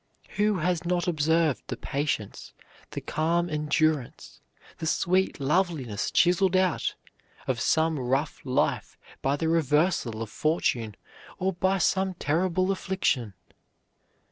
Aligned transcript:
Who 0.37 0.57
has 0.57 0.83
not 0.83 1.07
observed 1.07 1.61
the 1.67 1.77
patience, 1.77 2.53
the 2.89 3.01
calm 3.01 3.51
endurance, 3.51 4.41
the 4.79 4.87
sweet 4.87 5.39
loveliness 5.39 6.09
chiseled 6.09 6.55
out 6.55 6.95
of 7.45 7.59
some 7.61 7.99
rough 7.99 8.41
life 8.43 8.97
by 9.21 9.35
the 9.35 9.47
reversal 9.47 10.23
of 10.23 10.31
fortune 10.31 10.95
or 11.37 11.53
by 11.53 11.77
some 11.77 12.15
terrible 12.15 12.71
affliction? 12.71 13.35